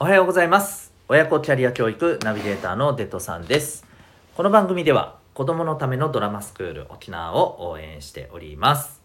[0.00, 0.92] おはようございます。
[1.08, 3.84] 親子キャリア教育ナビゲーターのデトさんです。
[4.36, 9.02] この番組では子供のためのドラマスクール沖縄を応援しております。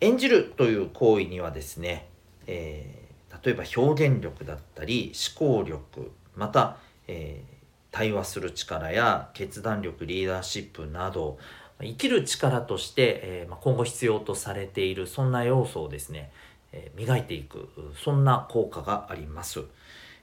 [0.00, 2.08] 演じるという行為にはですね、
[2.48, 7.54] えー、例えば表現力だったり思考力また、えー、
[7.92, 11.38] 対話する力や決断力リーダーシップなど
[11.80, 16.32] 生きる力として、えー、ま今後必要とされているそんな要素をですね、
[16.72, 17.68] え磨いていく
[18.02, 19.62] そんな効果があります。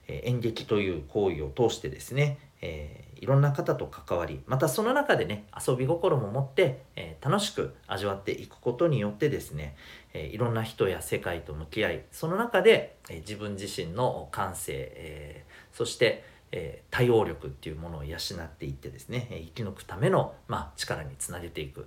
[0.08, 9.76] え演劇という行為を通してですね、え、いろんな方と関わりまたその中でね遊び心も持って、え、楽しく味わっていくことによってですね、
[10.12, 21.86] え、いろんな人や世界と向き合いその中で、え自分自身の感性、えそして、え対応力っていうものを養っていってですね生き抜くための、まあ、力につなげていく、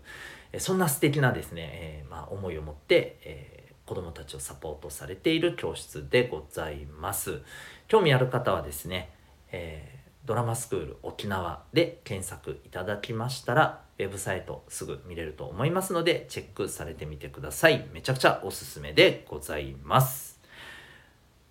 [0.52, 7.42] えそんな素敵なですね、えまあ、思いを持って、え子どもたちをサポートされている教室でございます。
[7.88, 9.10] 興味ある方はですね、
[9.52, 17.88] えー、ドラマスクール沖縄で検索いただきましたら、ウェブサイトすぐ見れると思いますので、チェックされてみてください。
[17.94, 20.40] めちゃくちゃおすすめでございます。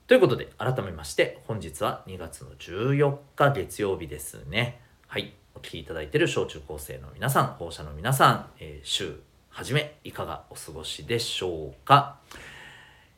[0.06, 4.80] ということで、改めまして、本日は2月の14日月曜日ですね。
[5.06, 5.34] はい。
[5.54, 9.20] お聴きいただいている小中高生の皆さん、保護者の皆さん、えー、週
[9.54, 12.16] はじめいかがお過ごしでしょうか？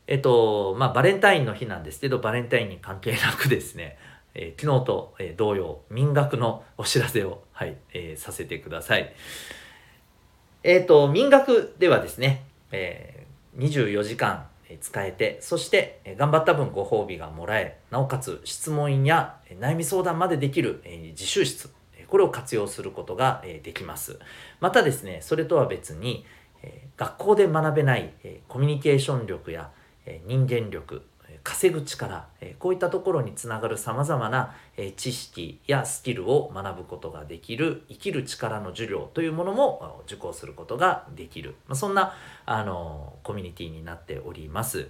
[0.09, 3.97] えっとまあバレンタインの日なんですけどバレンタインに関係なくですね、
[4.35, 9.15] えー、昨日と、えー、同様民学のお知らせを、はいえー、させてください。
[10.65, 14.49] えっ、と民学ではですね、えー、24時間
[14.81, 21.71] 使えてそして頑張った分ご褒美がもらえなおかつ質問や悩み相談までできる自習室
[22.09, 24.19] これを活用することができます。
[24.61, 26.25] またですね、それとは別に、
[26.97, 28.13] 学校で学べない
[28.49, 29.71] コミュニケーション力や
[30.27, 31.03] 人間力、
[31.43, 32.27] 稼ぐ力、
[32.59, 34.55] こういったところにつながる様々な
[34.97, 41.57] 知識やスキルを学ぶことができる生きる力の授業というものも受講することができる。
[41.75, 42.15] そんな
[42.47, 44.89] あのコミュニティになっております。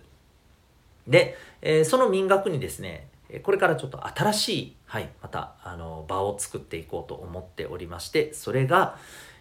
[1.08, 1.36] で、
[1.84, 3.08] その民学にですね、
[3.42, 8.98] これからちょっと新しい、はい、また、あの、場を作っていこうと思っておりまして、それが、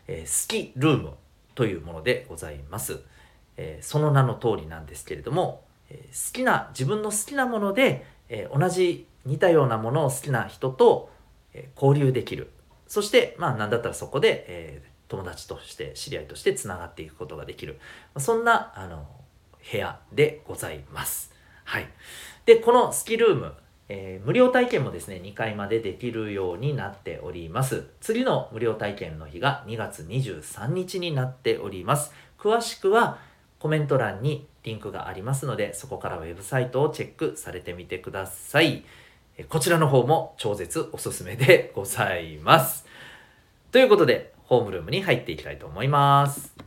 [0.08, 1.14] えー、好きルーム
[1.56, 3.02] というものでございます。
[3.58, 11.10] えー、その名の通りなんですけれども、えー、好きな、自分の好きなもので、え同じ似たようなものを好きな人と、
[11.54, 12.50] え交流できる。
[12.88, 17.80] そして、まあ、なんだったらそこで、え友達として、知り合いとしてつながっていくことができる。
[18.18, 19.06] そんな、あの、
[19.72, 21.32] 部屋でございます。
[21.66, 21.88] はい。
[22.46, 23.54] で、このスキルーム、
[23.90, 27.86] えー、無料体験もですね、2回までできるようになっております。
[28.00, 32.14] 次の無料体験の日が2月23日になっております。
[32.40, 33.20] 詳しくは
[33.60, 38.84] コメント欄にリンクがありますので、そこからウェブサイトをチェックされてみてください。
[39.50, 42.86] こちらの方も超絶おすすめでございます。
[43.72, 46.63] ということで、ホームルームに入っていきたいと思います。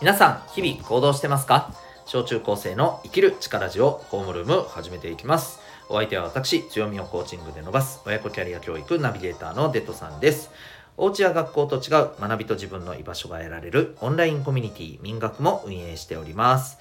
[0.00, 1.74] 皆さん、日々行動してますか？
[2.06, 5.60] 小中高生の生きる力ジオホームルーム始めていきます。
[5.90, 10.50] お相手は私、強みをコーチングで伸ばす親子キャリア教育ナビゲーターのデトさんです。
[10.96, 16.78] お家や学校と違う学びと自分の居場所が得られるオンラインコミュニティ民学も運営しております。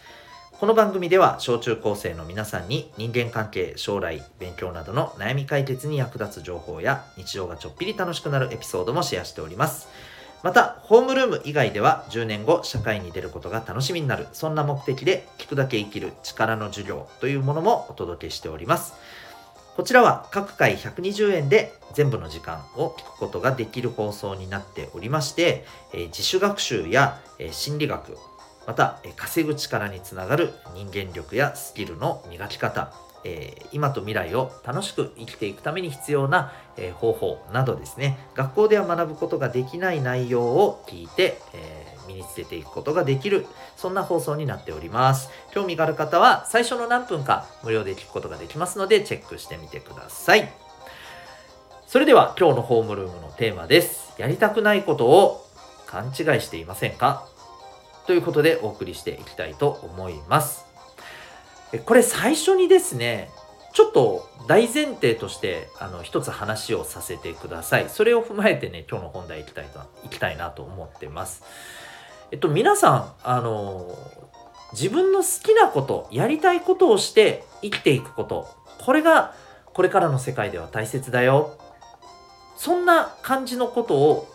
[0.57, 9.89] この番組では小中高生の皆さんに人間関係、将来、勉強などの悩み解決に役立つ情報や日常がちょっぴり楽しくなるエピソードもシェアしております。
[10.41, 18.93] また、ホームルーム以外では10年後社会に出ることが楽しみになる、そんな目的で聞くだけ生きる力の授業というものもお届けしております。
[19.75, 28.17] こちらは各回120円で全部の時間を聞くことができる放送になっておりまして、え自主学習や、え心理学、
[28.65, 32.93] また、え稼ぐ力につながる人間力やスキルの磨き方、
[33.23, 38.17] えー、今と未来を楽しく生きていくために必要な、えー、方法などですね。
[38.35, 43.45] 学校では学ぶことができない内容を聞いて、えー、身につけていくことができる
[43.75, 45.29] そんな放送になっております。
[45.51, 50.51] 興味がある方は最初の何分か無料で聞くことができますのでチェックしてみてください。
[51.87, 54.13] それでは今日のホームルームのテーマです。
[54.17, 55.45] やりたくないことを
[55.87, 57.27] 勘違いしていませんか？
[58.05, 60.68] ということでお送りしていきたいと思います。
[61.85, 63.29] これ最初にですね、
[63.73, 67.89] ちょっと大前提としてあの一つ話をさせてください。
[67.89, 71.43] それを踏まえてね、今日の本題いきたいと、いきたいなと思ってます。
[72.31, 73.95] えっと、皆さん、あの、
[74.71, 78.47] 自分の好きなことやりたいことをして生きていくこと
[78.85, 79.33] これが
[79.73, 81.57] これからの世界では大切だよ
[82.55, 84.27] そんな感じのことを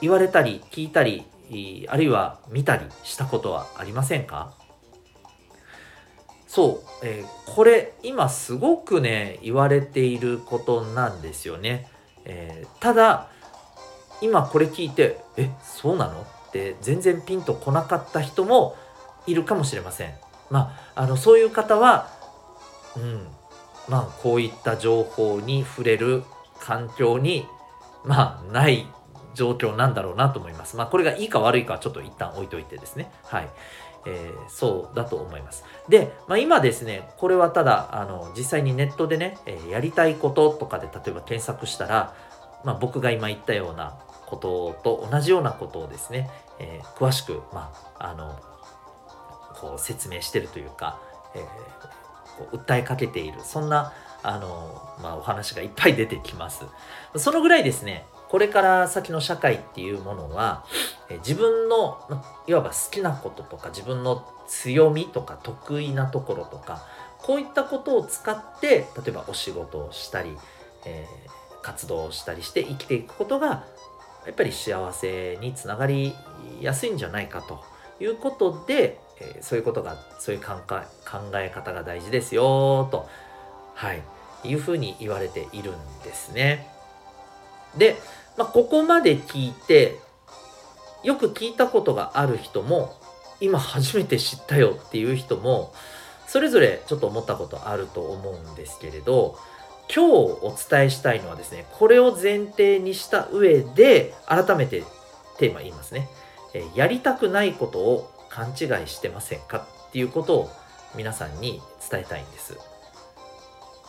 [0.00, 1.24] 言われたり聞いたり
[1.88, 4.52] あるいは見たりしたことはありませんか？
[6.48, 11.86] そう、えー、これ今すごくね言われていることなんですよね、
[12.24, 13.28] えー、ただ
[14.22, 16.22] 今これ聞いてえそうなの？
[16.22, 18.74] って全然ピンとこなかった人も
[19.26, 20.14] いるかもしれません
[20.48, 22.08] まああのそういう方は
[22.96, 23.26] うん
[23.88, 26.24] まあこういった情報に触れる
[26.58, 27.46] 環境に
[28.04, 28.86] まあない
[29.34, 30.76] 状況なんだろうなと思います。
[30.76, 33.10] まあこれがいいか悪いかはちょっと一旦置いといてですね。
[33.24, 33.48] はい。
[34.06, 35.64] えー、そうだと思います。
[35.88, 42.14] で、まあ、今ですね、これはただ、あの、実際にネットでね、えー、やりたいこととかで例えば検索したら、
[42.64, 48.38] まあ、僕が今言ったようなことと同じようなことをですね、えー、詳しく、まあ、あの、
[49.54, 51.00] こう説明してるというか、
[51.34, 51.40] え
[52.38, 53.92] こう訴えかけている、そんな、
[54.22, 56.64] あの、まあ、お話がいっぱい出てきます。
[57.16, 60.64] そのぐらいですね、これから先の社会っていうものは、
[61.08, 61.98] え自分の
[62.46, 66.82] いわば好きなこととか自分の強みとか得意なところとか
[67.18, 70.36] こういったことを使って例えばお仕事をしたり、
[70.84, 73.64] えー、活動をしたりして生きていくことが
[74.26, 76.14] やっぱり幸せにつながり
[76.60, 77.62] やすいんじゃないかと。
[78.00, 83.08] いうことで、えー、そういうことがそういう考え考え方が大事ですよと、
[83.74, 84.02] はい、
[84.44, 86.68] いうふうに言われているんですね。
[87.76, 87.96] で、
[88.38, 89.98] まあ、ここまで聞いて
[91.02, 92.96] よく聞いたことがある人も
[93.40, 95.74] 今初めて知ったよっていう人も
[96.28, 99.36] それぞれちょっと思ったことあると思うんですけれど
[99.94, 104.84] 今日お伝えしたいのはですねこれを前提にした上で改めて
[105.38, 106.08] テーマ言いますね、
[106.52, 110.50] えやりたくないことを勘違いしてませんかっていうことを
[110.96, 112.56] 皆さんに伝えたいんです。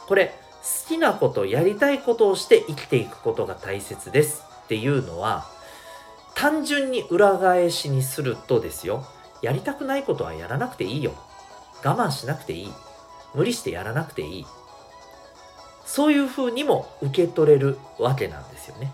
[0.08, 5.46] これ好きなことやりたいことをして生きていくことが大切ですっていうのは
[6.36, 9.06] 単純に裏返しにするとですよ。
[9.42, 11.14] やりたくないことはやらなくていいよ。
[11.84, 12.74] 我慢しなくていい。
[13.34, 14.46] 無理してやらなくていい。
[15.86, 18.92] そういうふうにも受け取れるわけなんですよね。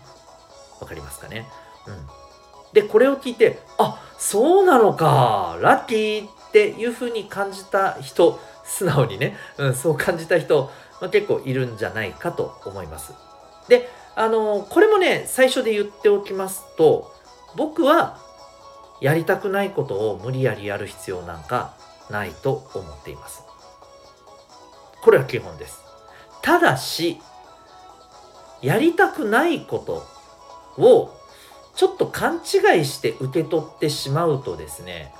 [0.80, 1.46] わかりますかね？
[1.86, 2.06] うん。
[2.72, 10.70] でこれを聞いてあそうなのかラッキーっていうふうに感じた人素直にね、うん、そう感じた人
[11.00, 13.12] まあ、結構いるんじゃないかと思います。
[13.68, 17.12] で、あのー、これもね、最初で言っておきますと、
[17.56, 18.18] 僕は
[19.00, 21.74] やりたくないことを無理やりやる必要なんか
[22.10, 23.42] ないと思っています。
[25.02, 25.80] これは基本です。
[26.42, 27.20] ただし、
[28.62, 31.12] やりたくないことを
[31.74, 35.12] ちょっと勘違いして受け取ってしまうとですね、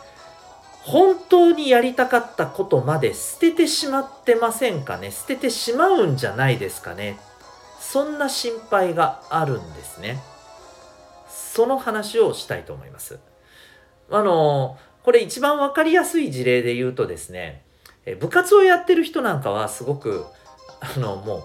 [0.87, 5.11] 本当にやりたかったことまで捨ててしまってませんかね？
[5.11, 7.19] 捨ててしまうんじゃないですかね？
[7.81, 10.21] そんな心配があるんですね。
[11.29, 13.19] その話をしたいと思います。
[14.11, 17.65] あのこれ一番わかりやすい事例で言うとですね
[18.21, 20.25] 部活をやってる人なんかはすごく
[20.81, 21.43] あのもう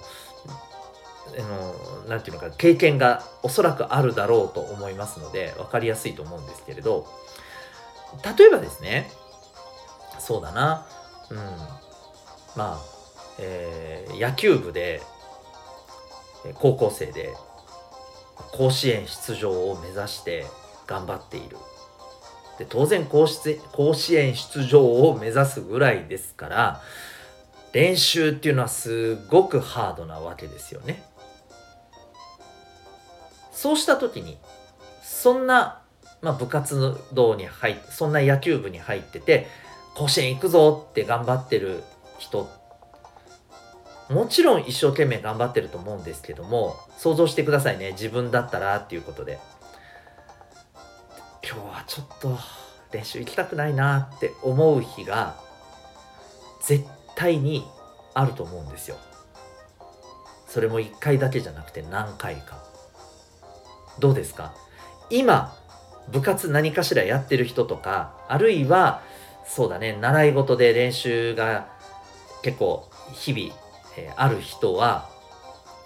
[1.40, 7.08] あのなていうのか経験がおそらくあるだろうと思いますので分かりやすいと思うんですけれど
[8.38, 9.10] 例えばですね
[10.22, 10.86] そうだな。
[11.30, 11.38] うん。
[12.56, 12.80] まあ、
[13.40, 15.02] えー、野球部で
[16.56, 17.34] 高校生で
[18.54, 20.46] 甲子園出場を目指して
[20.86, 21.58] 頑張っている。
[22.60, 26.82] で当然甲子園出場を目指すぐらいですから
[27.74, 31.04] 練習っていうのはすごくハードなわけですよね。
[33.52, 34.38] そうした時に
[35.02, 35.82] そんな、
[36.22, 39.48] まあ、部活動に入ってそんな野球部に入ってて
[39.96, 41.84] 甲子園行くぞって頑張ってる
[42.18, 42.50] 人
[44.10, 47.92] もちろん一生懸命頑張ってると思うんですけども想像してくださいね。
[47.92, 49.40] 自分だったらっていうことで。
[51.44, 52.38] 今日はちょっと
[52.92, 55.36] 練習行きたくないなって思う日が
[56.62, 57.66] 絶対に
[58.14, 58.98] あると思うんですよ。
[60.48, 62.64] それも1回だけじゃなくて何回か。
[64.00, 64.54] どうですか？
[65.10, 65.54] 今
[66.10, 69.02] 部活何かしらやってる人とかあるいは
[69.46, 69.98] そうだね。
[70.00, 71.68] 習い事で練習が
[72.42, 73.56] 結構日々、
[73.98, 75.10] えー、ある人は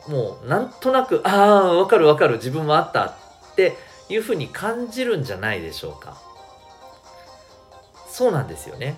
[0.08, 2.36] もうなんとなくああわかるわかる。
[2.36, 3.76] 自分もあったって
[4.10, 6.18] いうふうに感じるんじゃないでしょうか。
[8.08, 8.98] そうなんですよね。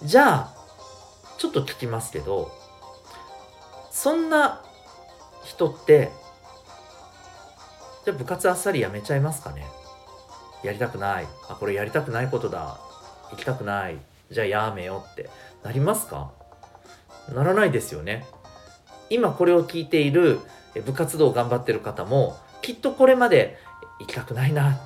[0.00, 0.06] うん。
[0.06, 0.54] じゃあ
[1.38, 2.50] ちょっと聞きますけど
[3.90, 4.62] そんな
[5.44, 6.10] 人って
[8.04, 9.64] じゃあ部活あっさりやめちゃいますかね。
[10.62, 11.26] やりたくない。
[11.48, 12.78] あこれやりたくないことだ。
[13.32, 13.98] 行きたくない。
[14.30, 15.28] じゃあやめようって。
[15.64, 16.30] なりますか？
[17.34, 18.24] ならないですよね。
[19.10, 20.40] 今これを聞いている
[20.86, 23.58] 部活動を頑張ってる方もきっとこれまで
[24.00, 24.80] 行きたくないな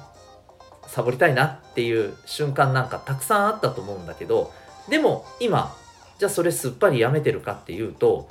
[0.88, 4.52] サボりたいなっていう瞬間なんかたくさんあったと思うんだけど
[4.88, 5.76] でも今
[6.18, 8.28] じゃあそれすっぱりやめてるかっていうと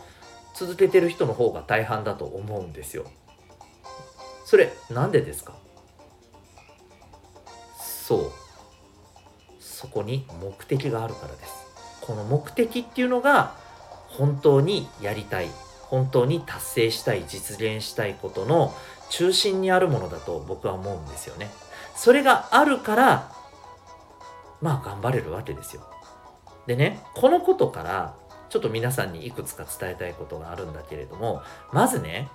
[0.54, 3.06] 続けてる人の方が大半だと思うんですよ。
[4.46, 5.54] それなんでですか？
[7.80, 8.32] そう。
[9.76, 11.66] そこに目的があるからです。
[12.00, 13.56] この目的っていうのが
[14.08, 15.50] 本当にやりたい
[15.82, 18.74] 本当に達成したい実現したいことの
[19.10, 21.50] 中心にあるものだと僕は思うんですよね。
[21.96, 23.32] それがあるから
[24.62, 25.82] まあ頑張れるわけですよ。
[26.68, 28.16] でねこのことから
[28.50, 31.42] ちょっと皆さんにいくつか伝えたいことがあるんだけれども
[31.74, 32.30] まずね、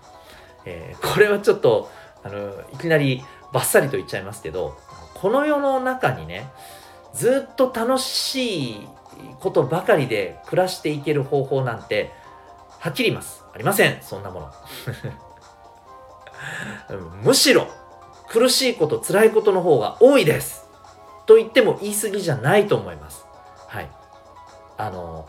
[0.66, 1.90] えー、これはちょっと
[2.23, 4.76] あのいきなりバッサリと言っちゃいますけど
[5.14, 6.50] この世の中にね
[7.14, 8.88] ずっと楽しい
[9.40, 12.12] ことばかりで暮らしていける方法なんて
[12.79, 13.45] はっきり言います。
[13.52, 13.99] ありません。
[14.00, 14.52] そんなもの。
[17.23, 17.67] むしろ
[18.29, 20.67] 苦しいこと辛いことの方が多いです。
[21.26, 23.26] と言っても言い過ぎじゃないと思います。
[23.69, 23.90] はい。
[24.79, 25.29] あの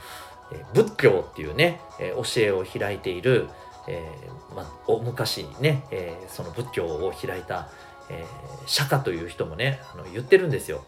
[0.73, 3.50] 仏教っていうね教えを開いている、
[3.88, 7.69] えー、まあ、昔ね、えー、その仏教を開いた、
[8.09, 10.85] えー、釈迦という人もねあの言ってるんですよ、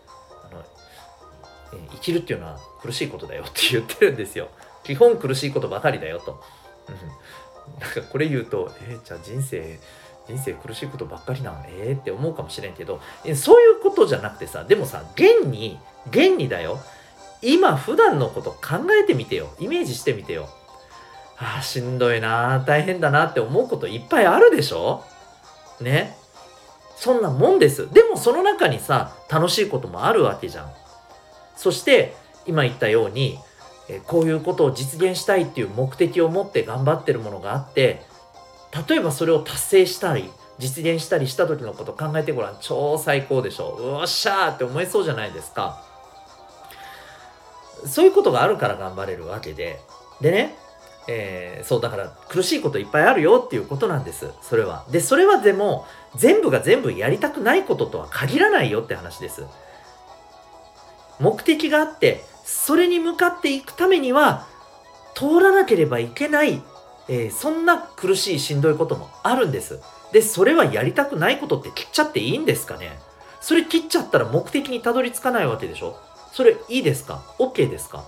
[1.92, 4.50] 生きるっていうのは苦しいことだよって言ってるんですよ。
[4.84, 6.44] 基本苦しいことばかりだよと、
[6.90, 9.80] うん、なんかこれ言うとえー、じゃあ人生
[10.28, 13.00] 人生苦しいことばっかりなのええー、って思うかもしれんけど
[13.36, 16.80] そういうことじゃなくてさでもさ現に現にだよ。
[17.42, 19.50] 今普段のこと考えてみてよ。
[19.60, 20.50] イメージしてみてよ。
[21.38, 25.04] ああしんどいな大変だなって思うこといっぱいあるでしょ？
[25.82, 26.18] ね？
[26.96, 27.92] そんなもんです。
[27.92, 30.72] でもその中にさ楽しいこともあるわけじゃん
[31.56, 33.40] そして今言ったように
[34.08, 38.02] こういうことを実現したいっていう目的を持って頑張ってるものがあって
[38.88, 40.30] 例えばそれを達成したり
[40.60, 45.84] 実現したりした時のこと考えてごらん超最高でしょうおっしゃーって思えそうじゃないですか
[47.86, 49.80] そういうことがあるから頑張れるわけで。
[50.22, 50.56] でね、
[51.08, 54.30] えー、そうだから苦しいこといっぱいあるよっていうことなんです。
[54.42, 54.86] それは。
[54.90, 59.46] で、それはでも全部が全部やりたくないこととは限らないよって話です。
[61.20, 64.48] 目的があって、それに向かっていくためには
[65.16, 66.62] 通らなければいけない、
[67.08, 69.80] えー、そんな苦しいしんどいこともあるんです。
[70.12, 73.00] で、それはやりたくないことって切っちゃっていいんですかね？
[73.42, 75.98] それ切っちゃったら目的にたどり着かないわけでしょ？
[76.32, 78.06] それいいですか ?OK ですか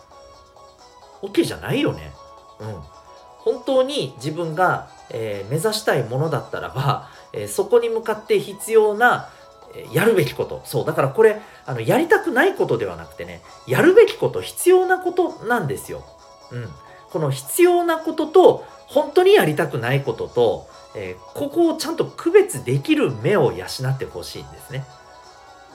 [1.22, 2.12] ?OK じゃないよね。
[2.60, 2.82] うん。
[3.40, 9.30] 本当に自分が、えー、目指したいものだったらば、えー、そこに向かって必要な、
[9.92, 10.62] やるべきこと。
[10.66, 10.86] そう。
[10.86, 16.06] だからこれ、あの、やりたくないことではなくてね、やるべきこと、必要なことなんですよ。
[16.52, 16.70] うん。
[17.12, 24.86] この必要なことと、本当にやりたくないことと、えここをちゃんと区別できる目を養ってほしいんですね。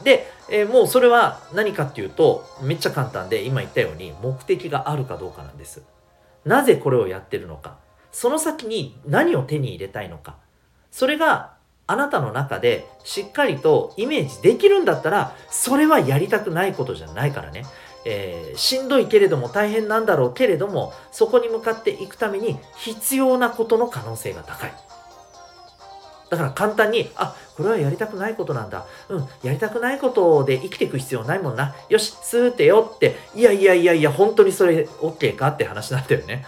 [0.02, 5.82] で、えー、もうそれは何かっていうとめっちゃ簡単で今言ったように目的があるかどうかなんです
[6.44, 7.78] なぜこれをやってるのか
[8.12, 10.36] その先に何を手に入れたいのか
[10.90, 11.54] それが
[11.90, 17.64] あなたの中でしっかりとイメージできるんだったらそれはやりたくないことじゃないからね、
[18.04, 24.72] えー、しんどいけれども大変なんだろうけれどもそこに向かっていくために必要なことの可能性が高い
[26.30, 28.86] だから簡単に、あ、これはやりたくないことなんだ。
[29.08, 31.74] うん、やりたくないことで生きていく必要ないもんな。
[31.88, 36.46] よし、スーってよって、いやいやいやいや、本当にそれ OK かって話なんだよね。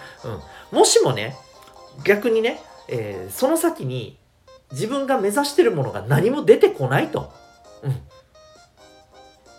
[0.71, 0.79] うん。
[0.79, 1.37] もしもね、
[2.05, 4.17] 逆にね、えー、その先に
[4.73, 7.33] 自分が目指してるものが何も出てこないと。
[7.83, 8.01] うん。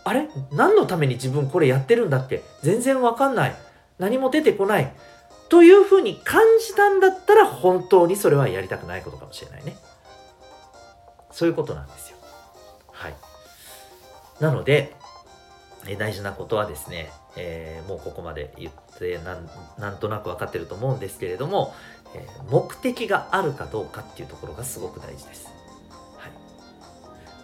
[0.04, 0.28] あれ？
[0.52, 2.44] 何のために自分これやってるんだって？
[2.62, 3.56] 全然わかんない。
[4.00, 4.92] 何も出てこない。
[5.50, 9.78] というふうに感じたんだったら本当にそれはやりたくないことかもしれないね。
[11.32, 12.18] そういうことなんですよ。
[12.92, 13.16] はい。
[14.40, 14.96] なので、
[15.88, 19.20] え大事なことはですね、えー、もうここまで言って
[19.80, 21.74] なんとなく分かってると思うんですけれども、
[22.16, 25.48] えー、目的があるかどうかっていうところがすごく大事です。
[26.18, 26.32] はい、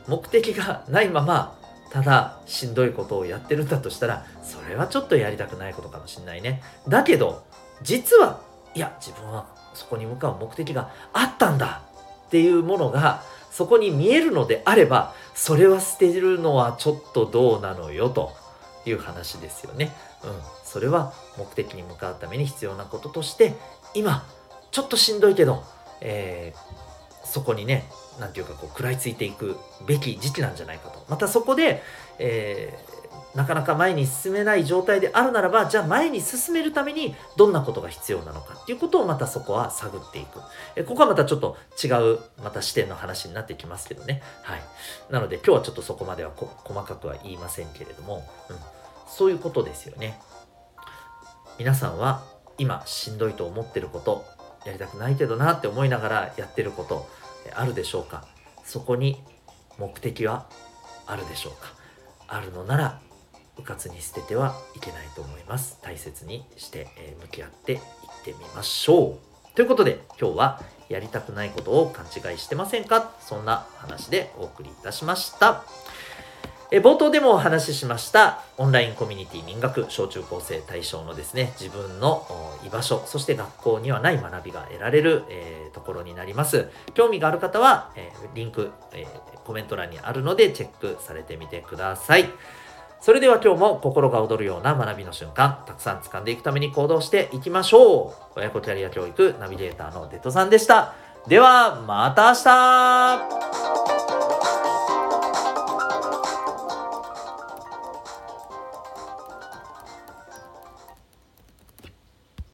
[0.07, 1.57] 目的がないまま
[1.91, 6.61] ただしんどいことをやってるんだとしたらそれはちょっとやりたくないことかもしれないね。
[6.87, 7.43] だけど
[7.81, 8.41] 実は
[8.75, 11.81] いや自分はそこに向かう目的があったんだ
[12.27, 18.33] っていうものがそこに見えるのであればそれは捨てるのはちょっとどうなのよと
[18.85, 19.95] いう話ですよね。
[20.21, 20.31] うん、
[20.65, 23.55] それは目的に向かうために必要なこととして
[23.93, 24.25] 今
[24.69, 25.63] ちょっとしんどいけど、
[26.01, 27.85] えー、そこにね
[28.19, 29.55] 何て言うかこう食らいついていく
[29.87, 31.83] べき時期なんじゃないかとまたそこで、
[32.19, 38.55] えー、なかなか前に進めない状態であるならばじゃあ前に進めるためにどんなことが必要なのか。
[38.55, 40.39] っていうことをまたそこは探っていく。
[40.75, 44.23] えここはまたちょっと違うまた視点の話になってきますけどね。
[44.41, 44.61] はい。
[45.11, 48.57] なので今日はちょっとそこまでは細かくは言いませんけれども、うん、
[49.07, 50.19] そういうことですよね。
[51.59, 52.23] 皆さんは
[52.57, 54.25] 今しんどいと思ってること
[54.65, 57.07] やりたくないけどなって思いながらやってること
[57.53, 58.25] あるでしょうか？
[58.63, 59.21] そこに
[59.77, 60.47] 目的は
[61.05, 61.73] あるでしょうか？
[62.27, 63.01] あるのなら
[63.59, 65.77] うかつに捨ててはいけないと思います。
[65.81, 67.79] 大切にして、え向き合っていっ
[68.23, 69.17] てみましょ
[69.53, 69.55] う。
[69.55, 73.11] ということで今日はやりたくないことを勘違いしてませんか？
[73.19, 75.63] そんな話でお送りいたしました。
[76.71, 82.27] え冒頭でもお話ししましたオンラインコミュニティ民学小中高生対象のですね自分の
[82.63, 86.69] 居場所そして学校にはない学びが得られる、えー、ところになります。
[86.93, 92.29] 興味がある方は、えー、リンク、えー、コメント欄にあるのでチェックされてみてください。
[93.01, 98.39] それでは今日も心が躍るような学びの瞬間たくさん掴んでいくために行動していきましょう。
[98.39, 100.93] 親子キャリア教育ナビゲーターのデトさんでした。
[101.27, 102.43] ではまた明
[103.93, 103.98] 日。